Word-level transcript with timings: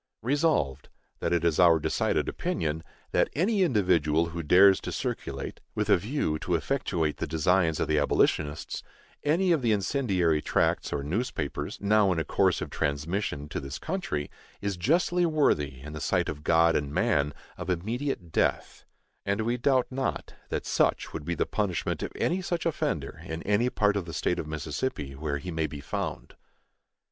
Resolved, 0.23 0.89
That 1.19 1.31
it 1.31 1.45
is 1.45 1.59
our 1.59 1.77
decided 1.77 2.27
opinion 2.27 2.81
that 3.11 3.29
any 3.35 3.61
individual 3.61 4.29
who 4.29 4.41
dares 4.41 4.81
to 4.81 4.91
circulate, 4.91 5.59
with 5.75 5.91
a 5.91 5.97
view 5.97 6.39
to 6.39 6.55
effectuate 6.55 7.17
the 7.17 7.27
designs 7.27 7.79
of 7.79 7.87
the 7.87 7.99
abolitionists, 7.99 8.81
any 9.23 9.51
of 9.51 9.61
the 9.61 9.71
incendiary 9.71 10.41
tracts 10.41 10.91
or 10.91 11.03
newspapers 11.03 11.77
now 11.79 12.11
in 12.11 12.17
a 12.17 12.23
course 12.23 12.61
of 12.61 12.71
transmission 12.71 13.47
to 13.49 13.59
this 13.59 13.77
country, 13.77 14.31
is 14.59 14.75
justly 14.75 15.23
worthy, 15.27 15.81
in 15.81 15.93
the 15.93 16.01
sight 16.01 16.29
of 16.29 16.43
God 16.43 16.75
and 16.75 16.91
man, 16.91 17.31
of 17.55 17.69
immediate 17.69 18.31
death; 18.31 18.85
and 19.23 19.41
we 19.41 19.55
doubt 19.55 19.85
not 19.91 20.33
that 20.49 20.65
such 20.65 21.13
would 21.13 21.25
be 21.25 21.35
the 21.35 21.45
punishment 21.45 22.01
of 22.01 22.11
any 22.15 22.41
such 22.41 22.65
offender 22.65 23.21
in 23.25 23.43
any 23.43 23.69
part 23.69 23.95
of 23.95 24.05
the 24.05 24.13
State 24.15 24.39
of 24.39 24.47
Mississippi 24.47 25.13
where 25.13 25.37
he 25.37 25.51
may 25.51 25.67
be 25.67 25.79
found. 25.79 26.33